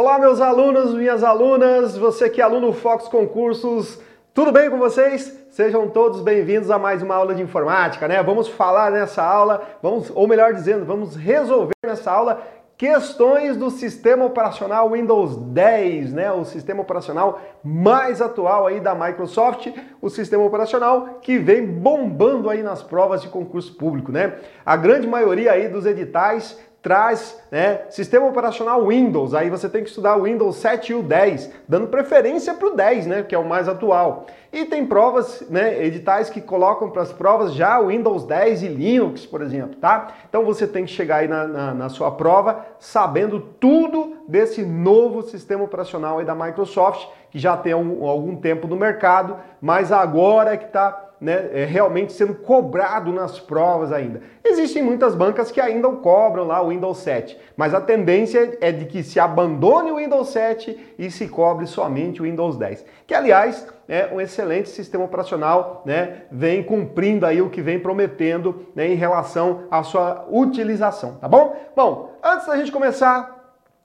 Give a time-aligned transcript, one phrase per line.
[0.00, 4.00] Olá, meus alunos, minhas alunas, você que é aluno Fox Concursos,
[4.32, 5.44] tudo bem com vocês?
[5.50, 8.22] Sejam todos bem-vindos a mais uma aula de informática, né?
[8.22, 12.40] Vamos falar nessa aula, vamos, ou melhor dizendo, vamos resolver nessa aula
[12.78, 16.32] questões do sistema operacional Windows 10, né?
[16.32, 19.70] O sistema operacional mais atual aí da Microsoft,
[20.00, 24.36] o sistema operacional que vem bombando aí nas provas de concurso público, né?
[24.64, 29.34] A grande maioria aí dos editais traz né, sistema operacional Windows.
[29.34, 32.74] Aí você tem que estudar o Windows 7 e o 10, dando preferência para o
[32.74, 34.26] 10, né, que é o mais atual.
[34.52, 38.68] E tem provas, né, editais que colocam para as provas já o Windows 10 e
[38.68, 40.08] Linux, por exemplo, tá?
[40.28, 45.22] Então você tem que chegar aí na, na, na sua prova sabendo tudo desse novo
[45.22, 50.54] sistema operacional aí da Microsoft, que já tem um, algum tempo no mercado, mas agora
[50.54, 54.22] é que está né, é, realmente sendo cobrado nas provas ainda.
[54.42, 58.86] Existem muitas bancas que ainda cobram lá o Windows 7, mas a tendência é de
[58.86, 63.66] que se abandone o Windows 7 e se cobre somente o Windows 10, que aliás
[63.86, 68.94] é um excelente sistema operacional, né, vem cumprindo aí o que vem prometendo né, em
[68.94, 71.56] relação à sua utilização, tá bom?
[71.76, 73.39] Bom, antes da gente começar,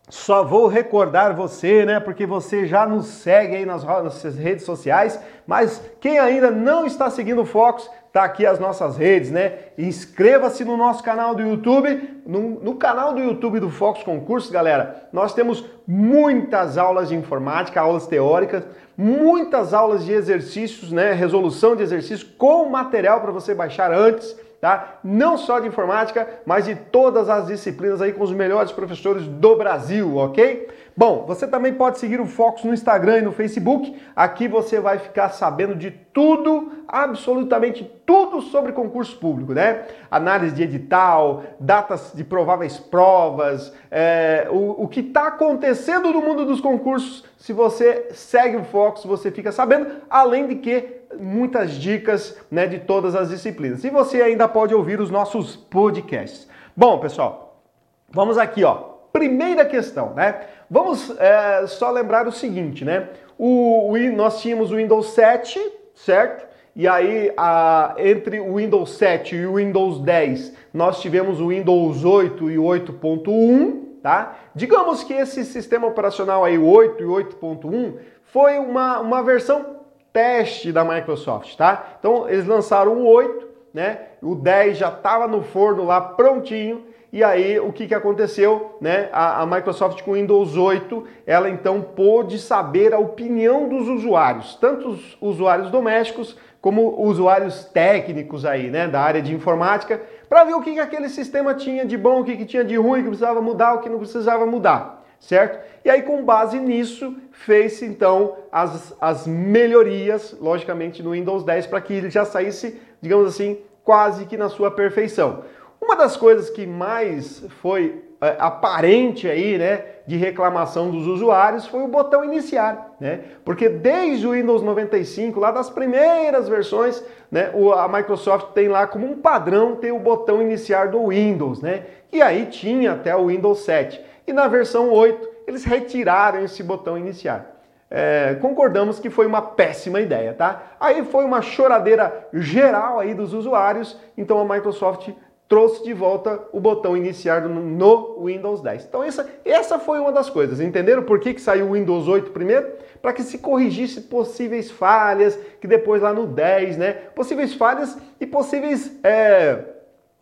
[0.09, 1.99] só vou recordar você, né?
[1.99, 7.09] Porque você já nos segue aí nas nossas redes sociais, mas quem ainda não está
[7.09, 9.53] seguindo o Fox, tá aqui as nossas redes, né?
[9.77, 12.21] Inscreva-se no nosso canal do YouTube.
[12.25, 17.81] No, no, canal do YouTube do Fox Concursos, galera, nós temos muitas aulas de informática,
[17.81, 18.63] aulas teóricas,
[18.95, 21.13] muitas aulas de exercícios, né?
[21.13, 24.97] Resolução de exercícios com material para você baixar antes tá?
[25.03, 29.55] Não só de informática, mas de todas as disciplinas aí com os melhores professores do
[29.55, 30.67] Brasil, ok?
[30.97, 33.95] Bom, você também pode seguir o Fox no Instagram e no Facebook.
[34.16, 39.83] Aqui você vai ficar sabendo de tudo, absolutamente tudo sobre concurso público, né?
[40.09, 46.44] Análise de edital, datas de prováveis provas, é, o, o que está acontecendo no mundo
[46.44, 47.23] dos concursos.
[47.38, 52.80] Se você segue o Fox, você fica sabendo, além de que muitas dicas né, de
[52.80, 53.83] todas as disciplinas.
[53.83, 56.47] E você ainda pode ouvir os nossos podcasts.
[56.75, 57.62] Bom, pessoal,
[58.09, 58.95] vamos aqui, ó.
[59.12, 60.41] Primeira questão, né?
[60.69, 63.09] Vamos é, só lembrar o seguinte, né?
[63.38, 65.59] O, o, nós tínhamos o Windows 7,
[65.94, 66.45] certo?
[66.75, 72.03] E aí, a, entre o Windows 7 e o Windows 10, nós tivemos o Windows
[72.03, 74.35] 8 e 8.1, tá?
[74.53, 77.94] Digamos que esse sistema operacional aí, 8 e 8.1,
[78.25, 79.78] foi uma, uma versão
[80.15, 81.97] teste da Microsoft, tá?
[81.99, 83.99] Então, eles lançaram o 8, né?
[84.21, 88.77] O 10 já estava no forno lá prontinho e aí, o que, que aconteceu?
[88.81, 89.07] Né?
[89.13, 94.89] A, a, Microsoft com Windows 8, ela então pôde saber a opinião dos usuários, tanto
[94.89, 100.61] os usuários domésticos como usuários técnicos aí, né, da área de informática, para ver o
[100.61, 103.09] que, que aquele sistema tinha de bom, o que, que tinha de ruim, o que
[103.09, 105.59] precisava mudar, o que não precisava mudar, certo?
[105.83, 111.81] E aí, com base nisso, fez então as, as melhorias, logicamente, no Windows 10 para
[111.81, 115.43] que ele já saísse, digamos assim, quase que na sua perfeição.
[115.79, 121.83] Uma das coisas que mais foi é, aparente aí, né, de reclamação dos usuários foi
[121.83, 123.19] o botão iniciar, né?
[123.43, 129.05] Porque desde o Windows 95, lá das primeiras versões, né, a Microsoft tem lá como
[129.05, 131.83] um padrão ter o botão iniciar do Windows, né?
[132.11, 134.01] E aí tinha até o Windows 7.
[134.28, 137.56] E na versão 8, eles retiraram esse botão iniciar.
[137.90, 140.74] É, concordamos que foi uma péssima ideia, tá?
[140.80, 145.09] Aí foi uma choradeira geral aí dos usuários, então a Microsoft
[145.47, 148.86] trouxe de volta o botão iniciar no Windows 10.
[148.86, 150.59] Então essa, essa foi uma das coisas.
[150.59, 152.74] Entenderam por que, que saiu o Windows 8 primeiro?
[153.02, 156.94] Para que se corrigisse possíveis falhas, que depois lá no 10, né?
[157.16, 159.59] Possíveis falhas e possíveis é,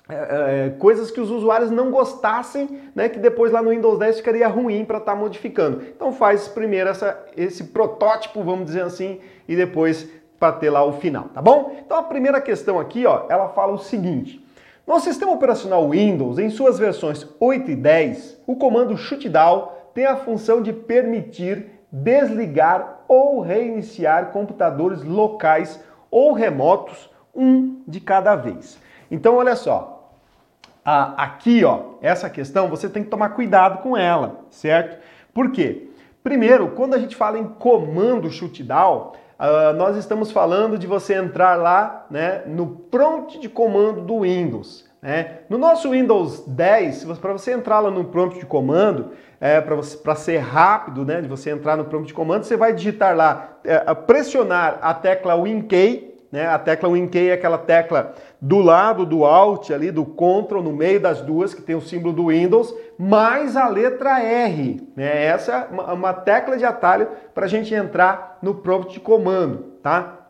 [0.10, 3.08] é, é, coisas que os usuários não gostassem, né?
[3.08, 5.82] Que depois lá no Windows 10 ficaria ruim para estar tá modificando.
[5.96, 10.10] Então faz primeiro essa, esse protótipo, vamos dizer assim, e depois
[10.40, 11.78] para ter lá o final, tá bom?
[11.86, 14.46] Então a primeira questão aqui, ó, ela fala o seguinte.
[14.86, 20.18] No sistema operacional Windows, em suas versões 8 e 10, o comando shutdown tem a
[20.18, 25.80] função de permitir desligar ou reiniciar computadores locais
[26.12, 28.78] ou remotos, um de cada vez.
[29.10, 29.93] Então, olha só,
[30.84, 34.98] aqui, ó, essa questão você tem que tomar cuidado com ela, certo?
[35.34, 35.90] Por quê?
[36.24, 41.56] Primeiro, quando a gente fala em comando shutdown, Uh, nós estamos falando de você entrar
[41.56, 44.86] lá né, no prompt de comando do Windows.
[45.02, 45.40] Né?
[45.50, 50.38] No nosso Windows 10, para você entrar lá no prompt de comando, é, para ser
[50.38, 54.80] rápido, né, de você entrar no prompt de comando, você vai digitar lá, é, pressionar
[54.82, 59.90] a tecla WinKey, né, a tecla WinKey é aquela tecla do lado do Alt ali,
[59.90, 64.20] do Ctrl, no meio das duas, que tem o símbolo do Windows, mais a letra
[64.22, 64.86] R.
[64.98, 65.28] Né?
[65.28, 69.60] Essa é uma, uma tecla de atalho para a gente entrar no prompt de comando,
[69.82, 70.28] tá?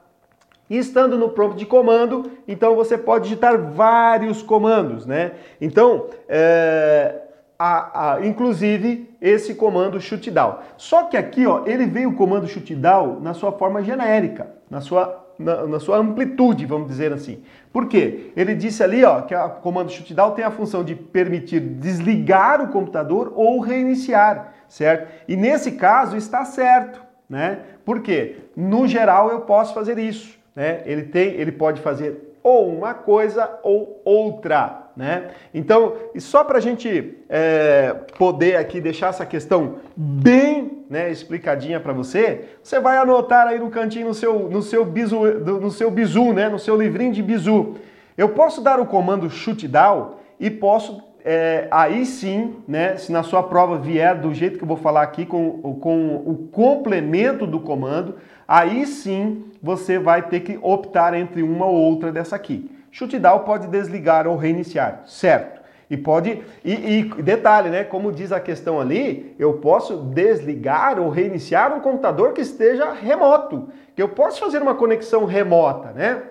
[0.70, 5.32] E estando no prompt de comando, então você pode digitar vários comandos, né?
[5.60, 7.20] Então, é,
[7.58, 10.60] a, a, inclusive esse comando shutdown.
[10.78, 15.23] Só que aqui, ó, ele veio o comando shutdown na sua forma genérica, na sua
[15.38, 17.44] na, na, sua amplitude, vamos dizer assim.
[17.72, 18.32] Por quê?
[18.36, 22.70] Ele disse ali ó, que o comando shutdown tem a função de permitir desligar o
[22.70, 25.12] computador ou reiniciar, certo?
[25.28, 27.60] E nesse caso está certo, né?
[27.86, 28.38] Por quê?
[28.56, 30.82] No geral eu posso fazer isso, né?
[30.86, 35.32] Ele tem, ele pode fazer ou uma coisa ou outra, né?
[35.54, 41.80] Então, e só para a gente é, poder aqui deixar essa questão bem né, explicadinha
[41.80, 45.20] para você, você vai anotar aí no cantinho no seu, no seu bizu,
[45.60, 47.76] no seu bizu, né, no seu livrinho de bizu.
[48.18, 53.42] Eu posso dar o comando shutdown e posso é, aí sim, né, se na sua
[53.44, 58.16] prova vier do jeito que eu vou falar aqui com, com o complemento do comando,
[58.48, 62.70] aí sim você vai ter que optar entre uma ou outra dessa aqui.
[62.94, 65.64] Shutdown pode desligar ou reiniciar, certo?
[65.90, 66.44] E pode.
[66.64, 67.84] E, e, detalhe, né?
[67.84, 73.70] Como diz a questão ali, eu posso desligar ou reiniciar um computador que esteja remoto.
[73.96, 76.22] Que eu posso fazer uma conexão remota, né?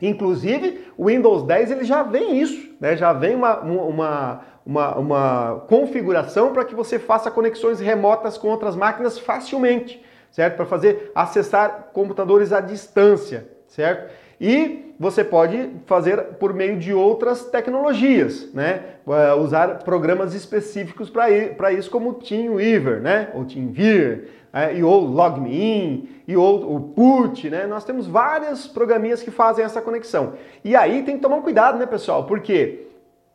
[0.00, 2.96] Inclusive, o Windows 10 ele já vem isso, né?
[2.96, 8.76] Já vem uma, uma, uma, uma configuração para que você faça conexões remotas com outras
[8.76, 10.54] máquinas facilmente, certo?
[10.54, 14.25] Para fazer acessar computadores à distância, certo?
[14.40, 18.80] E você pode fazer por meio de outras tecnologias, né?
[19.06, 23.30] É, usar programas específicos para isso, como o TeamWeaver, né?
[23.34, 27.66] Ou TeamViewer, é, e ou LogMeIn, e ou o Put, né?
[27.66, 30.34] Nós temos várias programinhas que fazem essa conexão.
[30.64, 32.24] E aí tem que tomar cuidado, né, pessoal?
[32.24, 32.86] Porque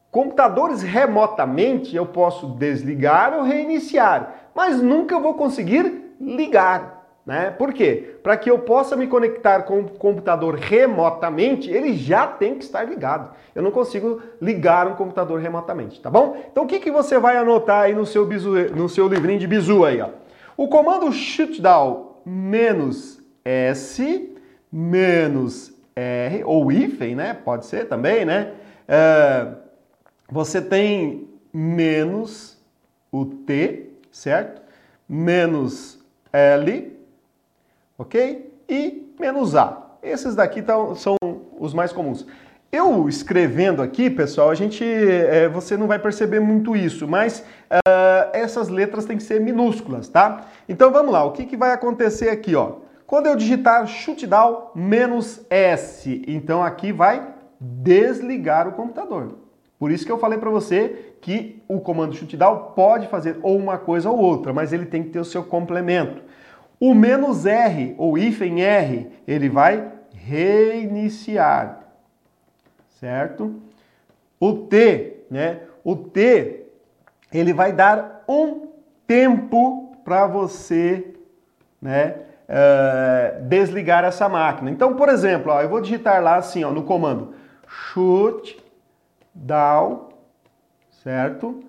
[0.09, 7.00] computadores remotamente eu posso desligar ou reiniciar, mas nunca vou conseguir ligar.
[7.31, 7.50] Né?
[7.50, 8.18] Por quê?
[8.22, 12.83] Para que eu possa me conectar com o computador remotamente, ele já tem que estar
[12.83, 13.33] ligado.
[13.56, 16.36] Eu não consigo ligar um computador remotamente, tá bom?
[16.51, 19.48] Então o que, que você vai anotar aí no seu, bizu, no seu livrinho de
[19.48, 20.10] bizu aí, ó?
[20.57, 24.36] O comando shutdown menos S
[24.69, 27.33] menos R, ou hífen, né?
[27.33, 28.56] Pode ser também, né?
[28.86, 29.48] É,
[30.30, 32.62] você tem menos
[33.10, 34.62] o T, certo?
[35.07, 35.98] Menos
[36.33, 37.00] L
[38.01, 38.51] ok?
[38.68, 39.98] E menos A.
[40.01, 41.15] Esses daqui tão, são
[41.59, 42.25] os mais comuns.
[42.71, 47.39] Eu escrevendo aqui, pessoal, a gente, é, você não vai perceber muito isso, mas
[47.69, 50.45] uh, essas letras têm que ser minúsculas, tá?
[50.69, 52.77] Então vamos lá, o que, que vai acontecer aqui, ó?
[53.06, 57.27] Quando eu digitar shutdown menos S, então aqui vai
[57.59, 59.38] desligar o computador.
[59.77, 63.77] Por isso que eu falei para você que o comando shutdown pode fazer ou uma
[63.77, 66.24] coisa ou outra, mas ele tem que ter o seu complemento.
[66.81, 71.83] O menos R, ou hífen R, ele vai reiniciar,
[73.00, 73.62] certo?
[74.39, 75.60] O T, né?
[75.83, 76.66] O T,
[77.31, 78.68] ele vai dar um
[79.06, 81.13] tempo para você,
[81.80, 82.16] né?
[82.50, 84.72] Uh, desligar essa máquina.
[84.72, 87.36] Então, por exemplo, ó, eu vou digitar lá assim, ó, no comando
[87.68, 88.60] shut
[89.36, 90.10] down,
[91.04, 91.63] certo?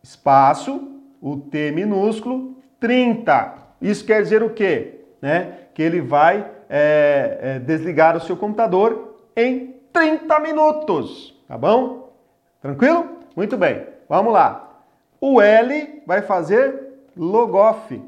[0.00, 3.57] Espaço, o T minúsculo, 30.
[3.80, 5.00] Isso quer dizer o quê?
[5.20, 5.58] Né?
[5.74, 12.12] Que ele vai é, é, desligar o seu computador em 30 minutos, tá bom?
[12.60, 13.18] Tranquilo?
[13.34, 14.82] Muito bem, vamos lá.
[15.20, 18.00] O L vai fazer logoff,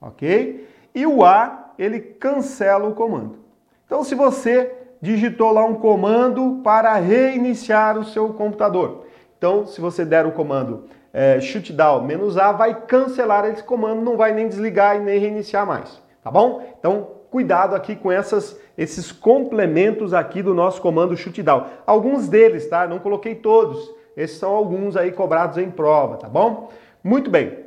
[0.00, 0.68] ok?
[0.94, 3.38] E o A, ele cancela o comando.
[3.86, 9.06] Então, se você digitou lá um comando para reiniciar o seu computador,
[9.36, 14.16] então, se você der o comando é, shutdown menos A vai cancelar esse comando, não
[14.16, 16.62] vai nem desligar e nem reiniciar mais, tá bom?
[16.78, 21.66] Então, cuidado aqui com essas, esses complementos aqui do nosso comando shutdown.
[21.86, 22.86] Alguns deles, tá?
[22.86, 23.90] Não coloquei todos.
[24.16, 26.70] Esses são alguns aí cobrados em prova, tá bom?
[27.02, 27.58] Muito bem.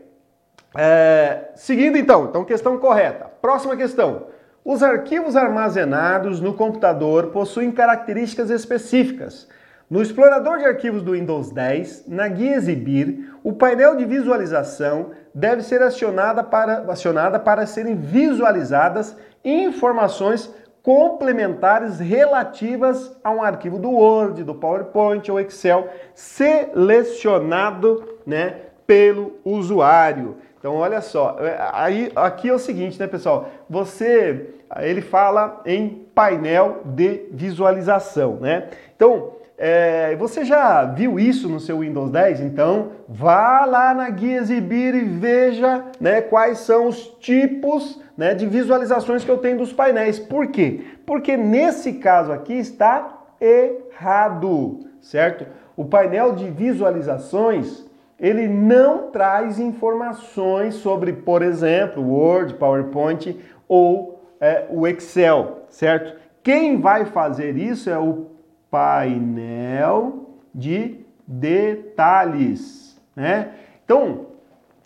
[0.77, 3.25] É, seguindo então, então questão correta.
[3.41, 4.27] Próxima questão.
[4.63, 9.47] Os arquivos armazenados no computador possuem características específicas.
[9.87, 15.61] No explorador de arquivos do Windows 10, na guia Exibir, o painel de visualização deve
[15.61, 20.51] ser acionada para, acionada para serem visualizadas informações
[20.81, 30.37] complementares relativas a um arquivo do Word, do PowerPoint ou Excel selecionado né, pelo usuário.
[30.57, 33.49] Então, olha só, é, aí, aqui é o seguinte, né, pessoal?
[33.69, 38.69] Você, ele fala em painel de visualização, né?
[38.95, 42.41] Então, é, você já viu isso no seu Windows 10?
[42.41, 48.45] Então, vá lá na guia exibir e veja né, quais são os tipos né, de
[48.45, 50.19] visualizações que eu tenho dos painéis.
[50.19, 50.81] Por quê?
[51.05, 55.45] Porque nesse caso aqui está errado, certo?
[55.77, 57.85] O painel de visualizações
[58.19, 66.15] ele não traz informações sobre, por exemplo, Word, PowerPoint ou é, o Excel, certo?
[66.41, 68.34] Quem vai fazer isso é o
[68.75, 73.51] painel de detalhes, né?
[73.85, 74.25] Então,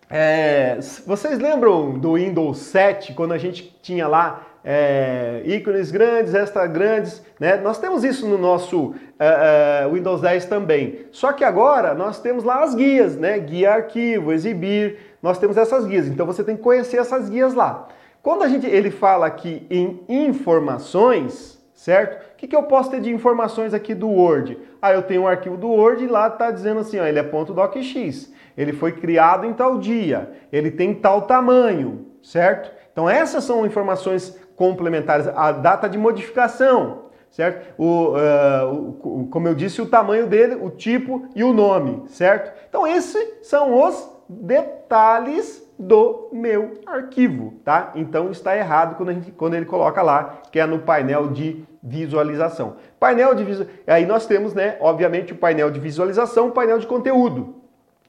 [0.08, 0.78] é,
[1.08, 7.24] vocês lembram do Windows 7, quando a gente tinha lá é, ícones grandes, extra grandes,
[7.40, 7.58] né?
[7.58, 11.08] Nós temos isso no nosso é, é Windows 10 também.
[11.12, 13.40] Só que agora nós temos lá as guias, né?
[13.40, 16.08] Guia arquivo, exibir, nós temos essas guias.
[16.08, 17.88] Então você tem que conhecer essas guias lá.
[18.22, 22.22] Quando a gente, ele fala aqui em informações, certo?
[22.34, 24.58] O que, que eu posso ter de informações aqui do Word?
[24.82, 27.24] Ah, eu tenho um arquivo do Word e lá está dizendo assim, ó, ele é
[27.24, 32.70] .docx, ele foi criado em tal dia, ele tem tal tamanho, certo?
[32.92, 37.74] Então essas são informações complementares, a data de modificação, certo?
[37.78, 42.52] O, uh, o, como eu disse, o tamanho dele, o tipo e o nome, certo?
[42.68, 47.94] Então esses são os detalhes do meu arquivo, tá?
[47.96, 52.76] Então está errado quando, gente, quando ele coloca lá, que é no painel de visualização.
[53.00, 56.88] Painel de visualização, aí nós temos, né, obviamente, o painel de visualização, o painel de
[56.88, 57.56] conteúdo.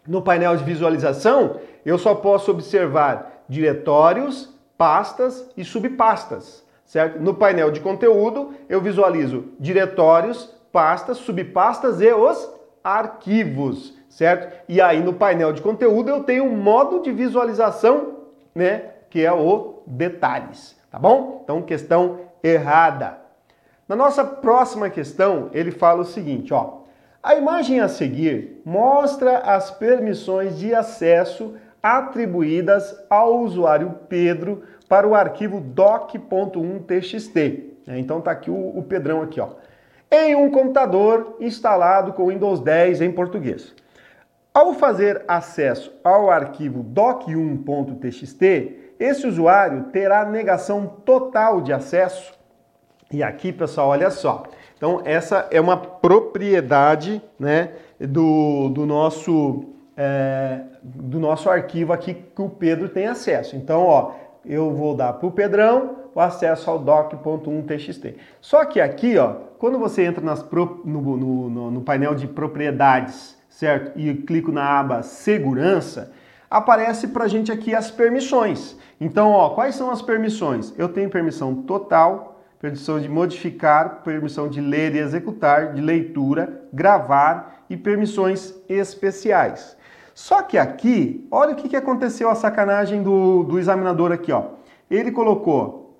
[0.06, 7.20] No painel de visualização, eu só posso observar diretórios, pastas e subpastas, certo?
[7.20, 12.50] No painel de conteúdo, eu visualizo diretórios, pastas, subpastas e os
[12.82, 14.52] arquivos certo?
[14.68, 18.16] E aí no painel de conteúdo eu tenho um modo de visualização,
[18.54, 21.40] né, que é o detalhes, tá bom?
[21.44, 23.19] Então questão errada.
[23.90, 26.82] Na nossa próxima questão, ele fala o seguinte, ó:
[27.20, 35.14] a imagem a seguir mostra as permissões de acesso atribuídas ao usuário Pedro para o
[35.16, 37.64] arquivo doc.1txt.
[37.88, 39.48] Então tá aqui o, o Pedrão aqui, ó.
[40.08, 43.74] Em um computador instalado com Windows 10 em português.
[44.54, 52.38] Ao fazer acesso ao arquivo doc1.txt, esse usuário terá negação total de acesso.
[53.12, 54.44] E aqui, pessoal, olha só.
[54.76, 59.64] Então, essa é uma propriedade né, do, do, nosso,
[59.96, 63.56] é, do nosso arquivo aqui que o Pedro tem acesso.
[63.56, 64.12] Então, ó,
[64.44, 68.14] eu vou dar para o Pedrão o acesso ao doc.1txt.
[68.40, 73.40] Só que aqui, ó, quando você entra nas pro, no, no, no painel de propriedades
[73.60, 73.98] certo?
[73.98, 76.12] E clico na aba Segurança,
[76.50, 78.76] aparece para a gente aqui as permissões.
[78.98, 80.72] Então, ó, quais são as permissões?
[80.78, 82.29] Eu tenho permissão total,
[82.60, 89.76] permissão de modificar, permissão de ler e executar, de leitura, gravar e permissões especiais.
[90.14, 94.50] Só que aqui, olha o que, aconteceu a sacanagem do, do examinador aqui, ó.
[94.90, 95.98] Ele colocou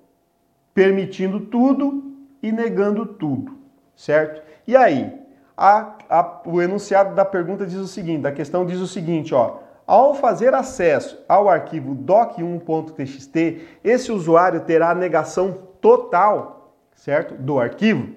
[0.71, 2.13] permitindo tudo
[2.43, 3.57] e negando tudo,
[3.95, 4.43] certo?
[4.67, 5.11] E aí,
[5.57, 9.57] a, a, o enunciado da pergunta diz o seguinte, da questão diz o seguinte, ó,
[9.87, 18.15] ao fazer acesso ao arquivo doc1.txt, esse usuário terá negação total, certo, do arquivo.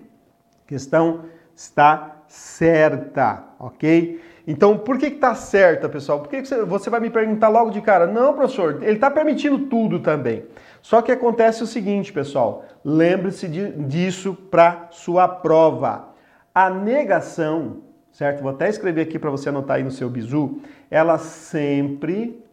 [0.64, 4.20] A questão está certa, ok?
[4.46, 6.20] Então, por que está certa, pessoal?
[6.20, 8.06] Por que você vai me perguntar logo de cara?
[8.06, 10.44] Não, professor, ele está permitindo tudo também.
[10.82, 16.10] Só que acontece o seguinte, pessoal, lembre-se disso para sua prova.
[16.54, 17.78] A negação,
[18.12, 18.42] certo?
[18.42, 20.60] Vou até escrever aqui para você anotar aí no seu bizu.
[20.90, 22.44] Ela sempre,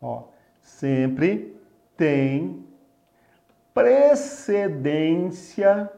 [0.00, 0.22] ó,
[0.60, 1.56] sempre
[1.96, 2.61] tem
[3.74, 5.90] precedência.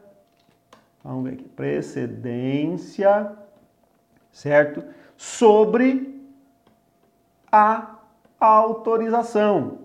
[1.03, 1.47] Vamos ver aqui.
[1.49, 3.31] Precedência,
[4.31, 4.83] certo?
[5.15, 6.19] Sobre
[7.51, 7.97] a
[8.39, 9.81] autorização.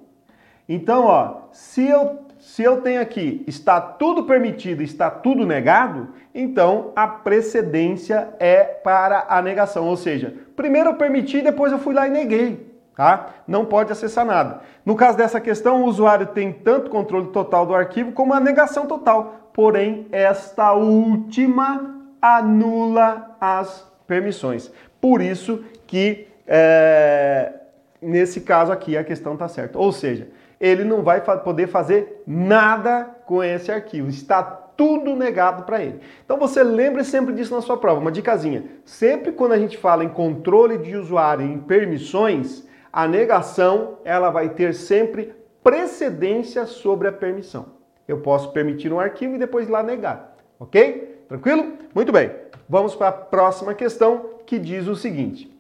[0.69, 6.91] Então, ó, se eu se eu tenho aqui está tudo permitido, está tudo negado, então
[6.97, 12.09] a precedência é para a negação, ou seja, primeiro eu permiti, depois eu fui lá
[12.09, 12.70] e neguei,
[13.01, 13.31] tá?
[13.49, 14.61] Não pode acessar nada.
[14.85, 18.85] No caso dessa questão, o usuário tem tanto controle total do arquivo como a negação
[18.87, 24.71] total, porém esta última anula as permissões.
[25.01, 27.55] Por isso que é,
[28.03, 29.79] nesse caso aqui a questão está certa.
[29.79, 30.29] Ou seja,
[30.61, 34.11] ele não vai poder fazer nada com esse arquivo.
[34.11, 36.01] Está tudo negado para ele.
[36.23, 37.99] Então você lembre sempre disso na sua prova.
[37.99, 38.65] Uma dicasinha.
[38.85, 44.51] Sempre quando a gente fala em controle de usuário, em permissões, a negação ela vai
[44.51, 45.33] ter sempre
[45.63, 47.67] precedência sobre a permissão.
[48.09, 51.25] Eu posso permitir um arquivo e depois lá negar, ok?
[51.29, 51.75] Tranquilo?
[51.95, 52.31] Muito bem.
[52.69, 55.57] Vamos para a próxima questão que diz o seguinte: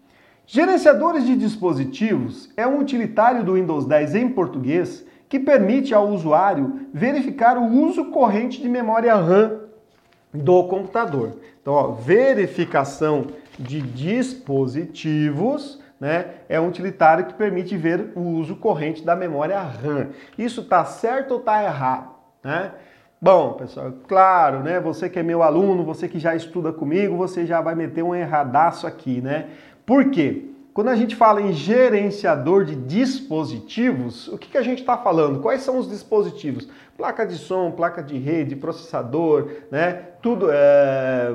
[0.47, 6.89] Gerenciadores de dispositivos é um utilitário do Windows 10 em português que permite ao usuário
[6.93, 9.61] verificar o uso corrente de memória RAM
[10.35, 11.37] do computador.
[11.63, 19.05] Então, ó, verificação de dispositivos né, é um utilitário que permite ver o uso corrente
[19.05, 20.09] da memória RAM.
[20.39, 22.09] Isso está certo ou está errado?
[22.43, 22.73] Né?
[23.21, 24.81] Bom, pessoal, claro, né?
[24.81, 28.15] Você que é meu aluno, você que já estuda comigo, você já vai meter um
[28.15, 29.49] erradaço aqui, né?
[29.85, 30.47] Por quê?
[30.73, 35.41] Quando a gente fala em gerenciador de dispositivos, o que, que a gente está falando?
[35.41, 36.67] Quais são os dispositivos?
[36.97, 39.93] Placa de som, placa de rede, processador, né?
[40.23, 41.35] Tudo é,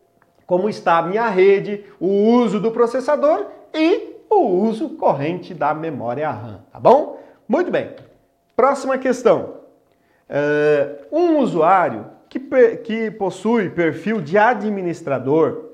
[0.45, 6.32] como está a minha rede, o uso do processador e o uso corrente da memória
[6.32, 7.21] RAM, tá bom?
[7.45, 7.97] Muito bem.
[8.56, 9.56] Próxima questão.
[10.30, 12.39] Uh, um usuário que,
[12.78, 15.65] que possui perfil de administrador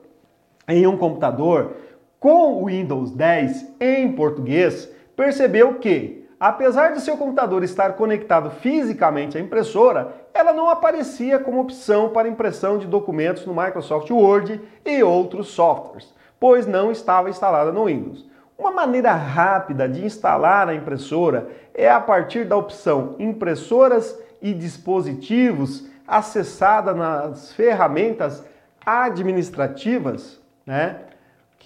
[0.68, 1.76] em um computador
[2.20, 9.38] com o Windows 10 em português, percebeu que, apesar de seu computador estar conectado fisicamente
[9.38, 15.04] à impressora, ela não aparecia como opção para impressão de documentos no Microsoft Word e
[15.04, 18.26] outros softwares, pois não estava instalada no Windows.
[18.58, 25.88] Uma maneira rápida de instalar a impressora é a partir da opção Impressoras e Dispositivos
[26.08, 28.44] acessada nas ferramentas
[28.86, 31.00] administrativas, né?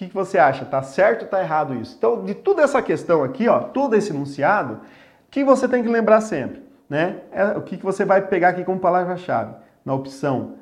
[0.00, 0.64] Que, que você acha?
[0.64, 1.94] Tá certo ou tá errado isso?
[1.98, 5.90] Então, de toda essa questão aqui, ó, todo esse enunciado, o que você tem que
[5.90, 6.62] lembrar sempre?
[6.88, 7.18] Né?
[7.30, 9.54] É, o que, que você vai pegar aqui como palavra-chave?
[9.84, 10.54] Na opção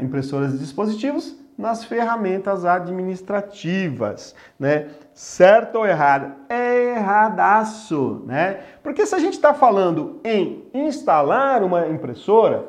[0.00, 4.88] impressoras e dispositivos, nas ferramentas administrativas, né?
[5.12, 6.32] Certo ou errado?
[6.48, 8.60] É erradaço, né?
[8.82, 12.64] Porque se a gente está falando em instalar uma impressora,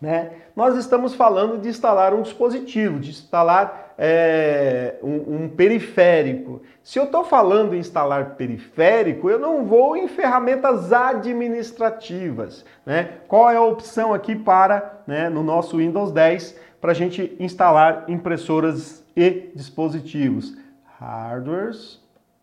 [0.00, 0.30] né?
[0.54, 6.60] Nós estamos falando de instalar um dispositivo, de instalar é, um, um, periférico.
[6.82, 12.64] Se eu estou falando em instalar periférico, eu não vou em ferramentas administrativas.
[12.84, 13.18] Né?
[13.28, 18.04] Qual é a opção aqui para, né, no nosso Windows 10, para a gente instalar
[18.08, 20.58] impressoras e dispositivos?
[20.98, 22.00] Hardwares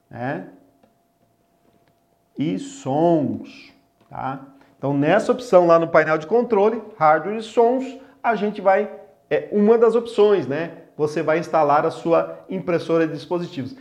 [0.09, 0.47] né?
[2.37, 3.73] e sons.
[4.09, 4.45] Tá?
[4.77, 8.89] Então, nessa opção lá no painel de controle, hardware e sons, a gente vai,
[9.29, 10.71] é uma das opções, né?
[10.99, 13.73] Você vai instalar a sua impressora de dispositivos.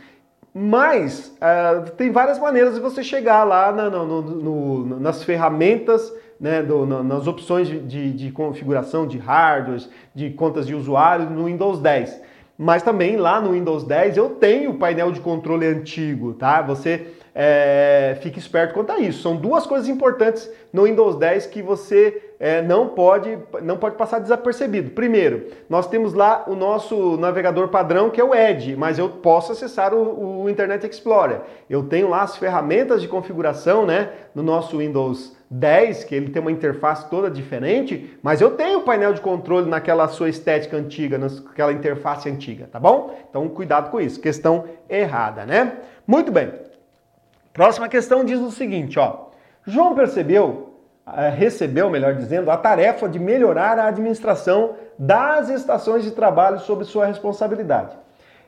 [0.53, 6.85] Mas uh, tem várias maneiras de você chegar lá no, no, nas ferramentas, né, do,
[6.85, 12.21] nas opções de, de, configuração de hardwares, de contas de usuário no Windows 10.
[12.57, 16.61] Mas também lá no Windows 10 eu tenho o painel de controle antigo, tá?
[16.61, 19.21] Você é, fique esperto quanto a isso.
[19.21, 24.19] São duas coisas importantes no Windows 10 que você é, não, pode, não pode passar
[24.19, 24.89] desapercebido.
[24.89, 29.53] Primeiro, nós temos lá o nosso navegador padrão que é o Edge, mas eu posso
[29.53, 31.39] acessar o, o Internet Explorer.
[31.69, 36.41] Eu tenho lá as ferramentas de configuração né, no nosso Windows 10, que ele tem
[36.41, 41.17] uma interface toda diferente, mas eu tenho o painel de controle naquela sua estética antiga,
[41.17, 43.17] naquela interface antiga, tá bom?
[43.29, 45.77] Então cuidado com isso, questão errada, né?
[46.05, 46.67] Muito bem.
[47.53, 49.29] Próxima questão diz o seguinte, ó.
[49.65, 50.73] João percebeu,
[51.15, 56.85] eh, recebeu, melhor dizendo, a tarefa de melhorar a administração das estações de trabalho sob
[56.85, 57.97] sua responsabilidade.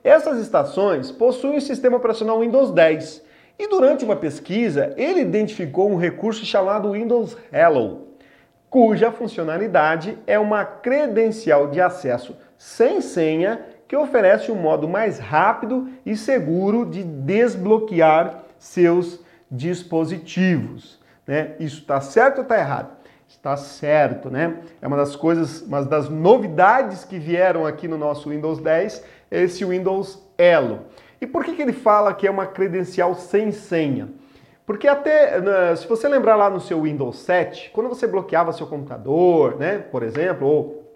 [0.03, 3.23] Essas estações possuem o sistema operacional Windows 10
[3.59, 8.07] e durante uma pesquisa, ele identificou um recurso chamado Windows Hello,
[8.69, 15.89] cuja funcionalidade é uma credencial de acesso sem senha que oferece um modo mais rápido
[16.05, 19.19] e seguro de desbloquear seus
[19.50, 21.00] dispositivos.
[21.26, 21.56] Né?
[21.60, 22.91] Isso está certo ou está errado?
[23.28, 24.60] Está certo, né?
[24.82, 29.65] É uma das coisas, uma das novidades que vieram aqui no nosso Windows 10, esse
[29.65, 30.82] Windows Elo.
[31.19, 34.10] E por que, que ele fala que é uma credencial sem senha?
[34.65, 38.67] Porque até, né, se você lembrar lá no seu Windows 7, quando você bloqueava seu
[38.67, 40.93] computador, né, por exemplo, ou,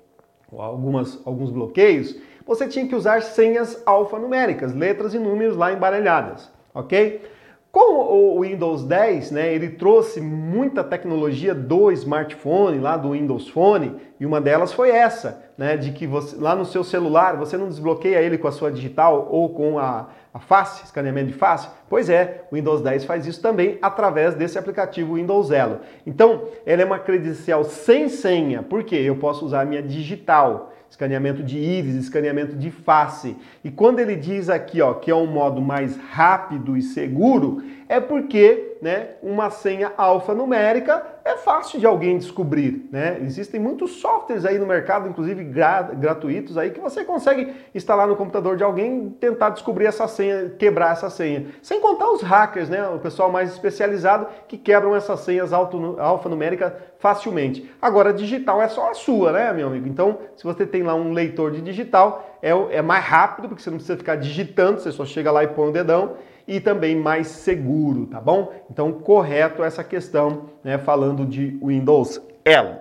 [0.51, 6.51] ou algumas, alguns bloqueios, você tinha que usar senhas alfanuméricas, letras e números lá embaralhadas,
[6.73, 7.34] ok?
[7.75, 13.97] Com o Windows 10, né, ele trouxe muita tecnologia do smartphone, lá do Windows Phone,
[14.17, 17.67] e uma delas foi essa, né, de que você, lá no seu celular você não
[17.67, 21.67] desbloqueia ele com a sua digital ou com a, a face, escaneamento de face.
[21.89, 25.79] Pois é, o Windows 10 faz isso também através desse aplicativo Windows Elo.
[26.07, 31.43] Então, ela é uma credencial sem senha, porque eu posso usar a minha digital escaneamento
[31.43, 33.36] de íris, escaneamento de face.
[33.63, 38.00] E quando ele diz aqui, ó, que é um modo mais rápido e seguro, é
[38.00, 43.17] porque, né, uma senha alfanumérica é fácil de alguém descobrir, né?
[43.21, 48.15] Existem muitos softwares aí no mercado, inclusive gra gratuitos aí, que você consegue instalar no
[48.15, 51.48] computador de alguém e tentar descobrir essa senha, quebrar essa senha.
[51.62, 52.88] Sem contar os hackers, né?
[52.89, 57.69] O pessoal mais especializado que quebram essas senhas alfanuméricas facilmente.
[57.82, 59.88] Agora, digital é só a sua, né, meu amigo?
[59.88, 63.69] Então, se você tem lá um leitor de digital, é, é mais rápido, porque você
[63.69, 66.15] não precisa ficar digitando, você só chega lá e põe o dedão
[66.47, 68.53] e também mais seguro, tá bom?
[68.69, 72.75] Então, correto essa questão, né, falando de Windows Elo.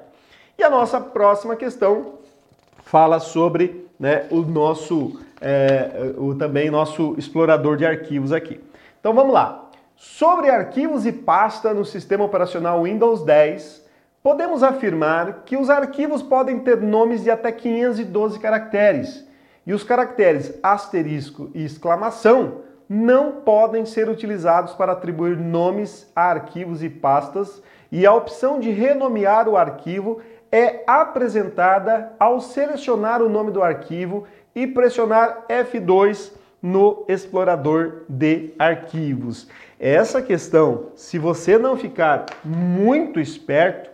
[0.59, 2.15] E a nossa próxima questão
[2.85, 8.61] fala sobre né, o nosso, é, o também nosso explorador de arquivos aqui.
[9.01, 9.71] Então, vamos lá.
[9.97, 13.85] Sobre arquivos e pasta no sistema operacional Windows 10,
[14.23, 19.25] podemos afirmar que os arquivos podem ter nomes de até 512 caracteres,
[19.67, 26.83] e os caracteres asterisco e exclamação não podem ser utilizados para atribuir nomes a arquivos
[26.83, 30.21] e pastas, e a opção de renomear o arquivo
[30.51, 39.49] é apresentada ao selecionar o nome do arquivo e pressionar F2 no explorador de arquivos.
[39.79, 43.91] Essa questão, se você não ficar muito esperto,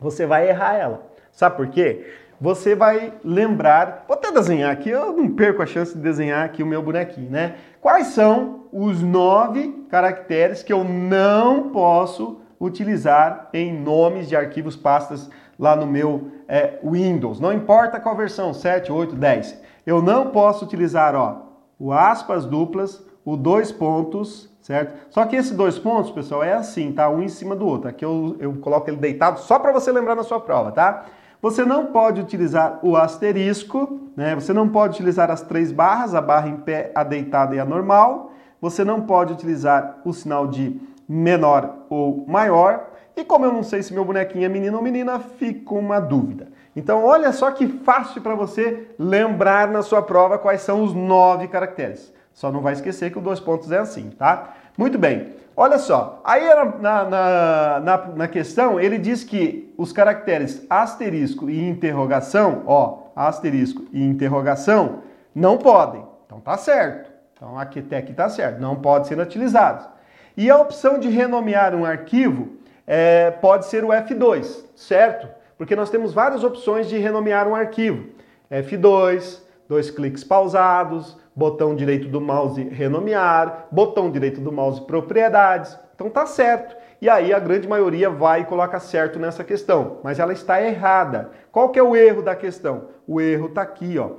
[0.00, 1.06] você vai errar ela.
[1.30, 2.06] Sabe por quê?
[2.38, 6.62] Você vai lembrar, vou até desenhar aqui, eu não perco a chance de desenhar aqui
[6.62, 7.54] o meu bonequinho, né?
[7.80, 15.30] Quais são os nove caracteres que eu não posso utilizar em nomes de arquivos, pastas
[15.58, 17.40] lá no meu é, Windows?
[17.40, 19.62] Não importa qual versão, 7, 8, 10.
[19.86, 21.38] Eu não posso utilizar, ó,
[21.78, 24.94] o aspas duplas, o dois pontos, certo?
[25.08, 27.08] Só que esse dois pontos, pessoal, é assim, tá?
[27.08, 27.88] Um em cima do outro.
[27.88, 31.06] Aqui eu, eu coloco ele deitado só para você lembrar na sua prova, tá?
[31.46, 34.34] Você não pode utilizar o asterisco, né?
[34.34, 37.64] Você não pode utilizar as três barras, a barra em pé, a deitada e a
[37.64, 38.32] normal.
[38.60, 42.88] Você não pode utilizar o sinal de menor ou maior.
[43.16, 46.48] E como eu não sei se meu bonequinho é menino ou menina, fica uma dúvida.
[46.74, 51.46] Então, olha só que fácil para você lembrar na sua prova quais são os nove
[51.46, 52.12] caracteres.
[52.34, 54.52] Só não vai esquecer que o dois pontos é assim, tá?
[54.76, 55.32] Muito bem.
[55.58, 56.46] Olha só, aí
[56.80, 63.86] na, na, na, na, questão ele diz que os caracteres asterisco e interrogação, ó, asterisco
[63.90, 65.02] e interrogação,
[65.34, 66.04] não podem.
[66.26, 67.10] Então tá certo.
[67.32, 69.88] Então aqui até aqui tá certo, não pode ser utilizados.
[70.36, 72.50] E a opção de renomear um arquivo
[72.86, 75.26] é, pode ser o F2, certo?
[75.56, 78.10] Porque nós temos várias opções de renomear um arquivo.
[78.50, 85.78] F2, dois cliques pausados, botão direito do mouse renomear, botão direito do mouse propriedades.
[85.94, 86.74] Então tá certo.
[87.00, 91.30] E aí a grande maioria vai e coloca certo nessa questão, mas ela está errada.
[91.52, 92.88] Qual que é o erro da questão?
[93.06, 94.12] O erro está aqui, ó.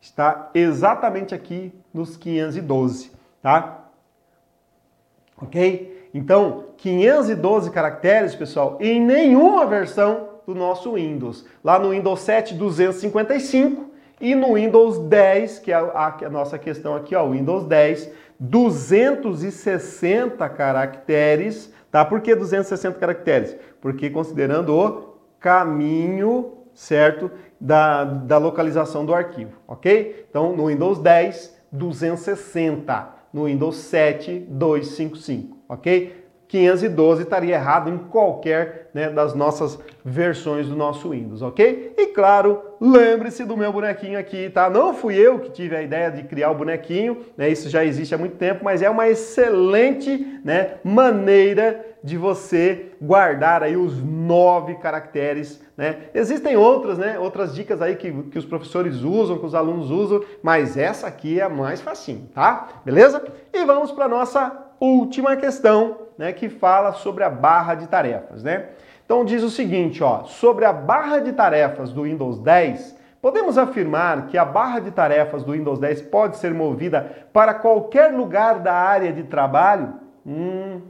[0.00, 3.10] Está exatamente aqui nos 512,
[3.42, 3.80] tá?
[5.40, 6.10] ok?
[6.12, 11.46] Então, 512 caracteres, pessoal, em nenhuma versão do nosso Windows.
[11.62, 13.89] Lá no Windows 7, 255
[14.20, 20.46] e no Windows 10, que é a, a nossa questão aqui, ó, Windows 10, 260
[20.50, 22.04] caracteres, tá?
[22.04, 23.56] Por que 260 caracteres?
[23.80, 27.30] Porque considerando o caminho, certo,
[27.60, 30.26] da, da localização do arquivo, ok?
[30.28, 33.20] Então, no Windows 10, 260.
[33.32, 36.19] No Windows 7, 255, ok?
[36.50, 41.94] 512 estaria errado em qualquer né, das nossas versões do nosso Windows, ok?
[41.96, 44.68] E claro, lembre-se do meu bonequinho aqui, tá?
[44.68, 47.48] Não fui eu que tive a ideia de criar o bonequinho, né?
[47.48, 53.62] Isso já existe há muito tempo, mas é uma excelente né, maneira de você guardar
[53.62, 55.98] aí os nove caracteres, né?
[56.12, 57.16] Existem outras, né?
[57.16, 61.38] Outras dicas aí que, que os professores usam, que os alunos usam, mas essa aqui
[61.38, 62.80] é a mais facinho, tá?
[62.84, 63.22] Beleza?
[63.52, 68.66] E vamos para nossa última questão, né, que fala sobre a barra de tarefas, né?
[69.06, 74.26] Então diz o seguinte, ó, sobre a barra de tarefas do Windows 10, podemos afirmar
[74.26, 78.74] que a barra de tarefas do Windows 10 pode ser movida para qualquer lugar da
[78.74, 79.94] área de trabalho?
[80.26, 80.82] Hum,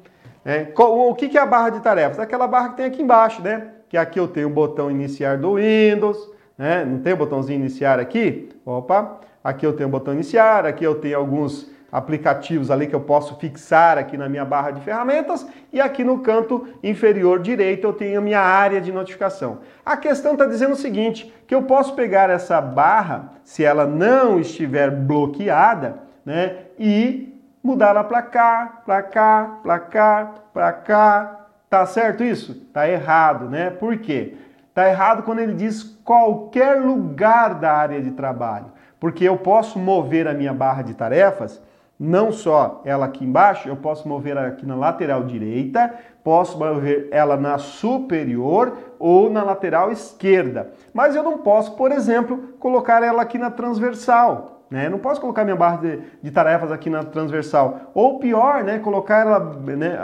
[0.44, 2.18] é, o que é a barra de tarefas?
[2.18, 3.68] Aquela barra que tem aqui embaixo, né?
[3.88, 6.84] Que aqui eu tenho o botão iniciar do Windows, né?
[6.84, 8.48] Não tem o botãozinho iniciar aqui?
[8.66, 9.20] Opa!
[9.44, 13.36] Aqui eu tenho o botão iniciar, aqui eu tenho alguns aplicativos ali que eu posso
[13.36, 18.18] fixar aqui na minha barra de ferramentas e aqui no canto inferior direito eu tenho
[18.18, 19.58] a minha área de notificação.
[19.84, 24.38] A questão está dizendo o seguinte, que eu posso pegar essa barra, se ela não
[24.38, 31.36] estiver bloqueada, né, e mudar ela para cá, para cá, para cá, para cá.
[31.68, 32.54] Tá certo isso?
[32.72, 33.70] Tá errado, né?
[33.70, 34.34] Por quê?
[34.74, 38.66] Tá errado quando ele diz qualquer lugar da área de trabalho,
[38.98, 41.60] porque eu posso mover a minha barra de tarefas
[42.00, 47.08] não só ela aqui embaixo, eu posso mover ela aqui na lateral direita, posso mover
[47.10, 50.72] ela na superior ou na lateral esquerda.
[50.94, 54.62] Mas eu não posso, por exemplo, colocar ela aqui na transversal.
[54.70, 54.88] Né?
[54.88, 57.90] Não posso colocar minha barra de, de, tarefas aqui na transversal.
[57.92, 59.40] Ou pior, né, colocar ela,
[59.76, 59.98] né,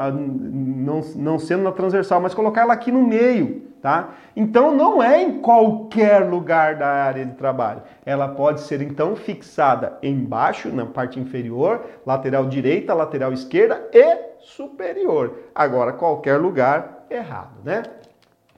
[0.87, 4.15] não, não sendo na transversal, mas colocar ela aqui no meio tá?
[4.35, 7.83] Então não é em qualquer lugar da área de trabalho.
[8.05, 15.39] Ela pode ser então fixada embaixo, na parte inferior, lateral direita, lateral esquerda e superior.
[15.55, 17.85] Agora qualquer lugar errado, né?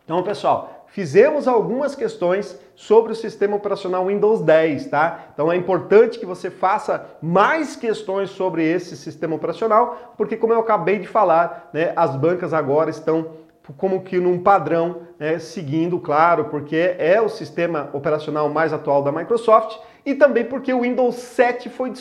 [0.02, 5.30] Então, pessoal, fizemos algumas questões sobre o sistema operacional Windows 10, tá?
[5.34, 10.60] Então é importante que você faça mais questões sobre esse sistema operacional, porque como eu
[10.60, 13.32] acabei de falar, né, as bancas agora estão
[13.76, 19.10] como que num padrão, né, seguindo, claro, porque é o sistema operacional mais atual da
[19.10, 21.92] Microsoft e também porque o Windows 7 foi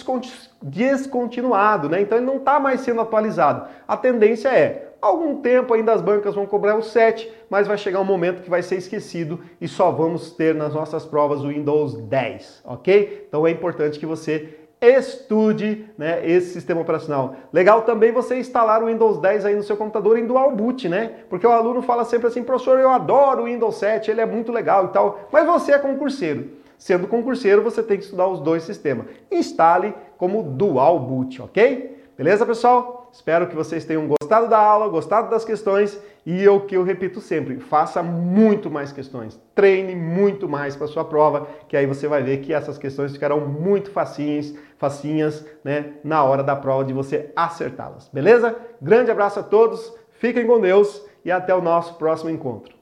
[0.62, 2.02] descontinuado, né?
[2.02, 3.68] então ele não está mais sendo atualizado.
[3.88, 8.00] A tendência é, algum tempo ainda as bancas vão cobrar o 7, mas vai chegar
[8.00, 11.96] um momento que vai ser esquecido e só vamos ter nas nossas provas o Windows
[11.96, 13.26] 10, ok?
[13.28, 17.36] Então é importante que você estude né, esse sistema operacional.
[17.52, 21.16] Legal também você instalar o Windows 10 aí no seu computador em dual boot, né?
[21.30, 24.52] Porque o aluno fala sempre assim, professor, eu adoro o Windows 7, ele é muito
[24.52, 26.50] legal e tal, mas você é concurseiro.
[26.78, 29.08] Sendo concurseiro, você tem que estudar os dois sistemas.
[29.32, 31.98] Instale como dual boot, ok?
[32.18, 33.12] Beleza, pessoal?
[33.14, 37.22] Espero que vocês tenham gostado da aula, gostado das questões e o que eu repito
[37.22, 42.24] sempre, faça muito mais questões, treine muito mais para sua prova, que aí você vai
[42.24, 47.32] ver que essas questões ficarão muito facinhas, facinhas, né, na hora da prova de você
[47.36, 48.10] acertá-las.
[48.12, 48.56] Beleza?
[48.82, 52.77] Grande abraço a todos, fiquem com Deus e até o nosso próximo encontro.